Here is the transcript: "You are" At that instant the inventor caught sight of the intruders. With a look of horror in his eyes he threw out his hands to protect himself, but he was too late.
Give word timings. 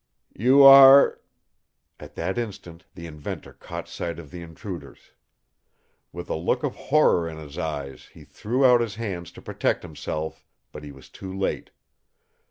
"You 0.33 0.63
are" 0.63 1.21
At 2.05 2.15
that 2.15 2.39
instant 2.39 2.85
the 2.95 3.05
inventor 3.05 3.53
caught 3.53 3.87
sight 3.87 4.17
of 4.17 4.31
the 4.31 4.41
intruders. 4.41 5.11
With 6.11 6.27
a 6.27 6.35
look 6.35 6.63
of 6.63 6.73
horror 6.75 7.29
in 7.29 7.37
his 7.37 7.55
eyes 7.59 8.07
he 8.11 8.23
threw 8.23 8.65
out 8.65 8.81
his 8.81 8.95
hands 8.95 9.31
to 9.33 9.43
protect 9.43 9.83
himself, 9.83 10.43
but 10.71 10.83
he 10.83 10.91
was 10.91 11.07
too 11.07 11.31
late. 11.31 11.69